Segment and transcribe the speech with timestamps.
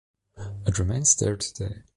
[0.65, 1.83] It remains there today.